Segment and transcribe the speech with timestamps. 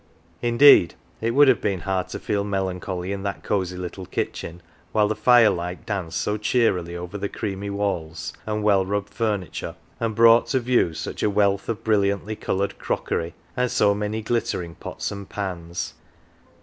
[0.41, 5.07] Indeed it would have been hard to feel melancholy in that cosy little kitchen while
[5.07, 10.47] the firelight danced so cheerily over the creamy walls and well rubbed furniture, and brought
[10.47, 15.29] to view such a wealth of brilliantly coloured crockery, and so many glittering pots and
[15.29, 15.93] pans.